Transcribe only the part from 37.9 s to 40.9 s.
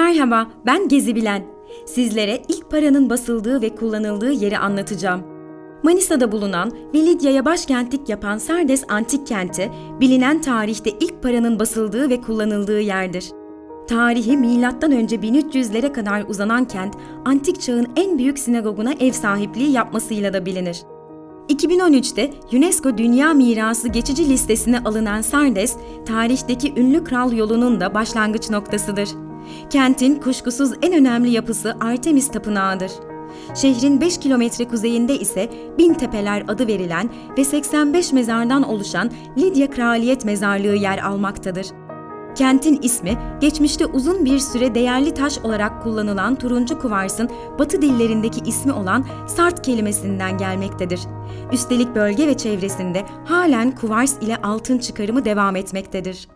mezardan oluşan Lidya Kraliyet Mezarlığı